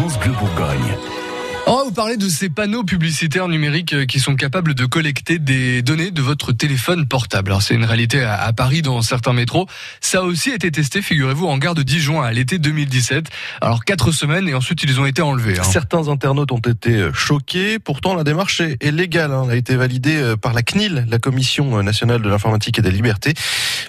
France 0.00 0.18
Bleu 0.18 0.32
Bourgogne. 0.32 0.96
On 1.66 1.76
va 1.76 1.84
vous 1.84 1.92
parler 1.92 2.16
de 2.16 2.26
ces 2.26 2.48
panneaux 2.48 2.84
publicitaires 2.84 3.48
numériques 3.48 3.92
euh, 3.92 4.06
qui 4.06 4.18
sont 4.18 4.34
capables 4.34 4.72
de 4.72 4.86
collecter 4.86 5.38
des 5.38 5.82
données 5.82 6.10
de 6.10 6.22
votre 6.22 6.52
téléphone 6.52 7.06
portable. 7.06 7.50
Alors 7.50 7.60
c'est 7.60 7.74
une 7.74 7.84
réalité 7.84 8.22
à, 8.22 8.50
Paris 8.54 8.80
dans 8.80 9.02
certains 9.02 9.34
métros. 9.34 9.66
Ça 10.00 10.20
a 10.20 10.22
aussi 10.22 10.52
été 10.52 10.70
testé, 10.70 11.02
figurez-vous, 11.02 11.46
en 11.46 11.58
gare 11.58 11.74
de 11.74 11.82
Dijon 11.82 12.22
à 12.22 12.32
l'été 12.32 12.58
2017. 12.58 13.26
Alors 13.60 13.84
quatre 13.84 14.10
semaines 14.10 14.48
et 14.48 14.54
ensuite 14.54 14.82
ils 14.84 14.98
ont 15.00 15.04
été 15.04 15.20
enlevés. 15.20 15.58
Hein. 15.58 15.64
Certains 15.64 16.08
internautes 16.08 16.50
ont 16.50 16.58
été 16.60 16.94
euh, 16.94 17.12
choqués. 17.12 17.78
Pourtant 17.78 18.14
la 18.14 18.24
démarche 18.24 18.62
est, 18.62 18.90
légale. 18.90 19.32
Hein. 19.32 19.42
Elle 19.48 19.52
a 19.52 19.56
été 19.56 19.76
validée 19.76 20.16
euh, 20.16 20.36
par 20.36 20.54
la 20.54 20.62
CNIL, 20.62 21.06
la 21.10 21.18
Commission 21.18 21.82
nationale 21.82 22.22
de 22.22 22.30
l'informatique 22.30 22.78
et 22.78 22.82
des 22.82 22.90
libertés, 22.90 23.34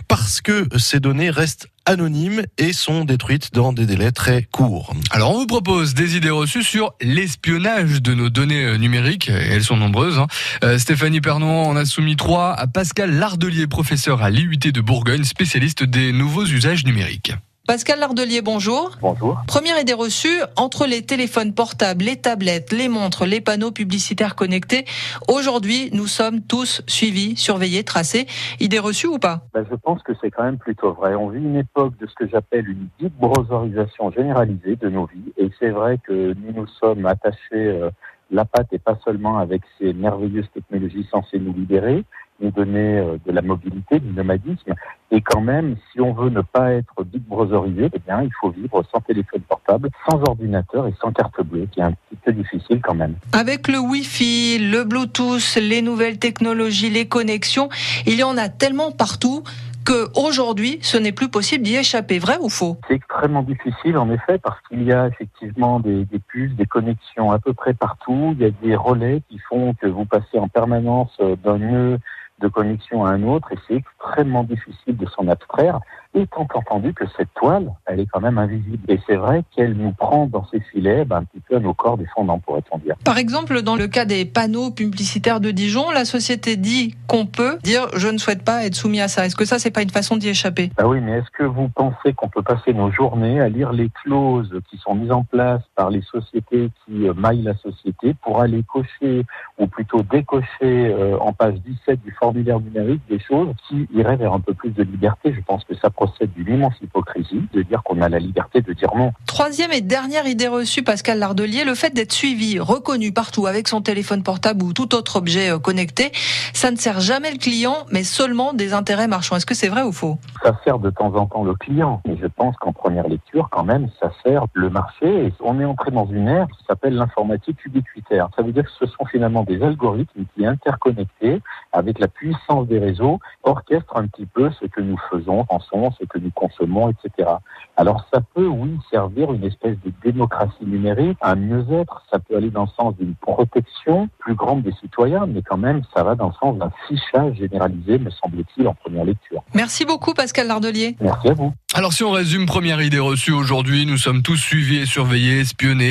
parce 0.10 0.42
que 0.42 0.68
ces 0.78 1.00
données 1.00 1.30
restent 1.30 1.70
anonymes 1.86 2.44
et 2.58 2.74
sont 2.74 3.06
détruites 3.06 3.54
dans 3.54 3.74
des 3.74 3.86
délais 3.86 4.12
très 4.12 4.44
courts. 4.44 4.94
Alors 5.12 5.32
on 5.32 5.40
vous 5.40 5.48
propose 5.48 5.94
des 5.94 6.18
idées 6.18 6.30
reçues 6.30 6.64
sur 6.64 6.94
l'espionnage 7.02 8.02
de 8.02 8.14
nos 8.14 8.30
données 8.30 8.66
euh, 8.66 8.78
numériques, 8.78 9.30
elles 9.30 9.64
sont 9.64 9.78
nombreuses. 9.78 10.20
Hein. 10.20 10.28
Euh, 10.64 10.78
Stéphanie 10.78 11.22
Pernon 11.22 11.64
en 11.64 11.76
a 11.76 11.86
soumis 11.86 12.16
trois 12.16 12.54
à 12.54 12.68
Pascal 12.68 13.12
Lardelier, 13.12 13.68
professeur 13.68 14.22
à 14.22 14.30
l'IUT 14.30 14.58
de 14.58 14.82
Bourgogne, 14.82 15.24
spécialiste 15.24 15.84
des 15.84 16.12
nouveaux 16.12 16.46
usages 16.46 16.86
numériques. 16.86 17.34
Pascal 17.72 18.00
Lardelier, 18.00 18.42
bonjour. 18.42 18.98
Bonjour. 19.00 19.42
Première 19.48 19.80
idée 19.80 19.94
reçue, 19.94 20.42
entre 20.58 20.86
les 20.86 21.04
téléphones 21.04 21.54
portables, 21.54 22.04
les 22.04 22.18
tablettes, 22.18 22.74
les 22.74 22.90
montres, 22.90 23.26
les 23.26 23.40
panneaux 23.40 23.72
publicitaires 23.72 24.36
connectés, 24.36 24.84
aujourd'hui, 25.30 25.90
nous 25.94 26.08
sommes 26.08 26.42
tous 26.42 26.82
suivis, 26.86 27.38
surveillés, 27.38 27.86
tracés. 27.86 28.28
Idée 28.60 28.78
reçue 28.78 29.08
ou 29.08 29.20
pas? 29.20 29.44
Ben, 29.54 29.66
Je 29.72 29.76
pense 29.78 30.04
que 30.04 30.12
c'est 30.20 30.32
quand 30.32 30.44
même 30.44 30.58
plutôt 30.58 30.92
vrai. 30.92 31.16
On 31.16 31.30
vit 31.30 31.40
une 31.40 31.56
époque 31.56 31.98
de 31.98 32.08
ce 32.08 32.14
que 32.16 32.28
j'appelle 32.28 32.68
une 32.68 32.90
deep 33.00 33.14
browserisation 33.18 34.12
généralisée 34.12 34.76
de 34.76 34.90
nos 34.90 35.06
vies. 35.06 35.32
Et 35.38 35.50
c'est 35.58 35.70
vrai 35.70 35.98
que 36.06 36.34
nous 36.34 36.52
nous 36.54 36.68
sommes 36.68 37.06
attachés 37.06 37.38
euh, 37.54 37.90
la 38.32 38.44
patte 38.44 38.68
et 38.74 38.80
pas 38.80 38.98
seulement 39.06 39.38
avec 39.38 39.62
ces 39.80 39.94
merveilleuses 39.94 40.50
technologies 40.54 41.08
censées 41.10 41.40
nous 41.40 41.54
libérer, 41.54 42.04
donner 42.50 42.98
euh, 43.00 43.18
de 43.26 43.32
la 43.32 43.42
mobilité, 43.42 44.00
du 44.00 44.12
nomadisme. 44.14 44.74
Et 45.12 45.22
quand 45.22 45.42
même, 45.42 45.76
si 45.92 46.02
on 46.02 46.14
veut 46.14 46.30
ne 46.30 46.42
pas 46.42 46.72
être 46.72 47.04
big 47.04 47.22
brotherisé, 47.24 47.90
eh 47.94 48.00
bien, 48.00 48.22
il 48.24 48.32
faut 48.40 48.50
vivre 48.50 48.84
sans 48.92 49.02
téléphone 49.02 49.42
portable, 49.42 49.90
sans 50.10 50.22
ordinateur 50.22 50.88
et 50.88 50.94
sans 51.02 51.12
carte 51.12 51.42
bleue, 51.44 51.68
qui 51.72 51.82
est 51.82 51.84
un 51.84 51.92
petit 51.92 52.18
peu 52.24 52.32
difficile 52.32 52.80
quand 52.82 52.96
même. 52.96 53.16
Avec 53.34 53.68
le 53.68 53.78
Wi-Fi, 53.78 54.58
le 54.60 54.84
Bluetooth, 54.84 55.56
les 55.58 55.82
nouvelles 55.82 56.18
technologies, 56.18 56.90
les 56.90 57.08
connexions, 57.08 57.70
il 58.08 58.16
y 58.16 58.24
en 58.24 58.38
a 58.38 58.50
tellement 58.50 58.92
partout 58.92 59.44
qu'aujourd'hui, 59.86 60.80
ce 60.82 60.98
n'est 60.98 61.12
plus 61.12 61.30
possible 61.30 61.64
d'y 61.64 61.76
échapper. 61.76 62.20
Vrai 62.20 62.38
ou 62.40 62.50
faux? 62.50 62.78
C'est 62.88 62.96
extrêmement 62.96 63.44
difficile, 63.44 63.98
en 63.98 64.10
effet, 64.12 64.38
parce 64.38 64.60
qu'il 64.68 64.84
y 64.84 64.94
a 64.94 65.08
effectivement 65.08 65.80
des, 65.80 66.06
des, 66.06 66.20
puces, 66.20 66.54
des 66.56 66.66
connexions 66.66 67.32
à 67.32 67.40
peu 67.40 67.54
près 67.54 67.74
partout. 67.74 68.36
Il 68.38 68.44
y 68.44 68.46
a 68.46 68.52
des 68.52 68.76
relais 68.76 69.22
qui 69.30 69.40
font 69.50 69.74
que 69.74 69.88
vous 69.88 70.06
passez 70.06 70.38
en 70.38 70.48
permanence 70.48 71.18
d'un 71.44 71.58
nœud 71.58 72.00
de 72.42 72.48
connexion 72.48 73.06
à 73.06 73.12
un 73.12 73.24
autre 73.24 73.52
et 73.52 73.58
c'est 73.68 73.76
extrêmement 73.76 74.44
difficile 74.44 74.98
de 74.98 75.06
s'en 75.08 75.28
abstraire, 75.28 75.80
étant 76.14 76.48
entendu 76.54 76.94
que 76.94 77.06
cette 77.18 77.34
toile, 77.36 77.72
elle 77.86 78.02
est 78.02 78.06
quand 78.06 78.20
même 78.20 78.38
invisible. 78.38 78.80
Et 78.88 79.00
c'est 79.08 79.16
vrai 79.16 79.44
qu'elle 79.56 79.74
nous 79.74 79.92
prend 79.94 80.28
dans 80.28 80.46
ses 80.48 80.60
filets 80.60 81.06
ben, 81.06 81.18
un 81.18 81.24
petit 81.24 81.40
peu 81.48 81.56
à 81.56 81.60
nos 81.60 81.74
corps 81.74 81.98
défendants, 81.98 82.40
pourrait-on 82.40 82.80
dire. 82.80 82.96
Par 83.06 83.18
exemple, 83.18 83.62
dans 83.62 83.76
le 83.76 83.88
cas 83.88 84.06
des 84.06 84.26
panneaux 84.26 84.72
publicitaires 84.72 85.40
de 85.40 85.52
Dijon, 85.52 85.90
la 85.92 86.06
société 86.06 86.58
dit 86.58 86.96
qu'on 87.08 87.26
peut 87.26 87.58
dire 87.64 87.88
je 87.96 88.08
ne 88.08 88.18
souhaite 88.18 88.44
pas 88.44 88.66
être 88.66 88.76
soumis 88.76 89.02
à 89.02 89.08
ça. 89.08 89.26
Est-ce 89.26 89.36
que 89.36 89.46
ça, 89.46 89.60
c'est 89.60 89.72
pas 89.72 89.82
une 89.82 89.90
façon 89.90 90.18
d'y 90.18 90.30
échapper? 90.30 90.72
Ah 90.78 90.88
oui, 90.88 91.00
mais 91.02 91.20
est-ce 91.20 91.30
que 91.32 91.44
vous 91.44 91.70
pensez 91.70 92.14
qu'on 92.14 92.30
peut 92.30 92.42
passer 92.42 92.74
nos 92.74 92.92
journées 92.92 93.40
à 93.40 93.50
lire 93.50 93.72
les 93.72 93.90
clauses 94.04 94.60
qui 94.70 94.78
sont 94.78 94.96
mises 94.96 95.12
en 95.12 95.24
place 95.24 95.62
par 95.76 95.90
les 95.90 96.02
sociétés 96.02 96.70
qui 96.86 97.08
euh, 97.08 97.14
maillent 97.14 97.44
la 97.44 97.56
société 97.56 98.14
pour 98.22 98.42
aller 98.42 98.64
cocher 98.64 99.26
ou 99.58 99.68
plutôt 99.68 100.02
décocher 100.04 100.48
euh, 100.64 101.18
en 101.20 101.34
page 101.34 101.56
17 101.66 102.02
du 102.02 102.12
formulaire 102.32 102.60
numérique 102.62 103.02
des 103.10 103.20
choses 103.20 103.50
qui 103.68 103.88
iraient 103.94 104.16
vers 104.16 104.34
un 104.34 104.40
peu 104.40 104.54
plus 104.54 104.70
de 104.70 104.84
liberté 104.84 105.34
Je 105.34 105.42
pense 105.42 105.66
que 105.66 105.76
ça 105.76 105.90
procède 105.90 106.32
d'une 106.34 106.56
immense 106.56 106.76
hypocrisie 106.82 107.44
de 107.54 107.62
dire 107.62 107.84
qu'on 107.84 108.02
a 108.02 108.08
la 108.08 108.20
liberté 108.20 108.62
de 108.62 108.72
dire 108.72 108.90
non. 108.96 109.12
Troisième 109.26 109.72
et 109.74 109.82
dernière 109.82 110.28
idée 110.28 110.48
reçue, 110.48 110.82
Pascal 110.82 111.20
Lardelier, 111.20 111.66
le 111.66 111.76
fait 111.76 111.94
d'être 111.94 112.14
suivi, 112.14 112.60
reconnu 112.60 113.12
partout 113.12 113.48
avec 113.48 113.68
son 113.68 113.82
téléphone 113.82 114.24
portable 114.24 114.64
ou 114.64 114.72
tout 114.72 114.96
autre 114.96 115.18
objet 115.18 115.52
euh, 115.52 115.60
connecté, 115.60 116.12
ça 116.54 116.72
ne 116.72 116.78
sert 116.78 117.02
jamais 117.02 117.32
le 117.32 117.38
client, 117.38 117.86
mais 117.92 118.04
seulement 118.04 118.54
des 118.54 118.74
intérêts 118.74 119.08
marchands. 119.08 119.36
Est-ce 119.36 119.46
que 119.46 119.56
c'est 119.56 119.68
vrai 119.68 119.84
ou 119.84 119.92
faux? 119.92 120.18
Ça 120.44 120.58
sert 120.64 120.80
de 120.80 120.90
temps 120.90 121.14
en 121.16 121.26
temps 121.26 121.44
le 121.44 121.56
client, 121.56 122.02
mais 122.08 122.16
je 122.22 122.28
pense 122.28 122.56
qu'en 122.58 122.72
première 122.72 123.08
lecture, 123.10 123.50
quand 123.52 123.66
même, 123.66 123.90
ça 124.00 124.12
sert 124.24 124.46
le 124.54 124.70
marché. 124.70 125.34
on 125.42 125.60
est 125.60 125.66
entré 125.66 125.92
dans 125.92 126.06
une 126.06 126.30
ère 126.30 126.48
qui 126.48 126.64
s'appelle 126.66 126.96
l'informatique 126.96 127.66
ubiquitaire. 127.66 128.30
Ça 128.38 128.42
veut 128.42 128.54
dire 128.54 128.64
que 128.64 128.72
ce 128.80 128.86
sont 128.86 129.06
finalement 129.06 129.44
des 129.44 129.62
algorithmes 129.62 130.24
qui, 130.34 130.46
interconnectés 130.46 131.42
avec 131.74 132.00
la 132.00 132.08
puissance 132.08 132.21
des 132.68 132.80
réseaux, 132.80 133.20
orchestrent 133.44 133.98
un 133.98 134.08
petit 134.08 134.26
peu 134.26 134.50
ce 134.60 134.66
que 134.66 134.82
nous 134.82 134.98
faisons, 135.10 135.44
pensons, 135.46 135.92
ce 136.00 136.06
que 136.06 136.18
nous 136.18 136.32
consommons, 136.32 136.90
etc. 136.90 137.30
Alors 137.78 138.06
ça 138.14 138.22
peut, 138.36 138.48
oui, 138.48 138.78
servir 138.92 139.34
une 139.34 139.44
espèce 139.44 139.78
de 139.86 139.92
démocratie 140.04 140.66
numérique, 140.66 141.18
un 141.22 141.36
mieux-être, 141.36 142.04
ça 142.12 142.20
peut 142.20 142.36
aller 142.38 142.50
dans 142.50 142.64
le 142.64 142.70
sens 142.78 142.96
d'une 142.98 143.16
protection 143.16 144.10
plus 144.20 144.36
grande 144.36 144.64
des 144.64 144.74
citoyens, 144.82 145.26
mais 145.26 145.42
quand 145.42 145.58
même, 145.58 145.82
ça 145.96 146.04
va 146.04 146.16
dans 146.16 146.28
le 146.28 146.34
sens 146.40 146.58
d'un 146.58 146.72
fichage 146.88 147.36
généralisé, 147.36 147.98
me 147.98 148.10
semble-t-il, 148.10 148.68
en 148.68 148.74
première 148.74 149.06
lecture. 149.06 149.44
Merci 149.54 149.86
beaucoup, 149.86 150.14
Pascal 150.14 150.48
Lardelier. 150.48 150.96
Merci 151.00 151.30
à 151.30 151.34
vous. 151.34 151.54
Alors 151.74 151.94
si 151.94 152.04
on 152.04 152.12
résume, 152.12 152.46
première 152.46 152.82
idée 152.82 153.00
reçue 153.00 153.32
aujourd'hui, 153.32 153.86
nous 153.86 153.98
sommes 153.98 154.24
tous 154.24 154.36
suivis 154.36 154.80
et 154.80 154.86
surveillés, 154.86 155.40
espionnés. 155.40 155.90